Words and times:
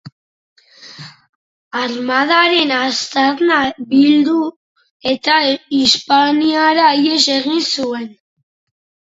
Armadaren 1.81 2.73
aztarnak 2.77 3.83
bildu 3.93 4.39
eta 5.13 5.37
Hispaniara 5.53 6.89
ihes 7.05 7.23
egin 7.37 7.63
zuen. 7.69 8.11